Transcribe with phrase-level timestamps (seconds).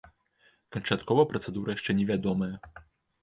[0.77, 2.53] Канчаткова працэдура яшчэ не вядомая.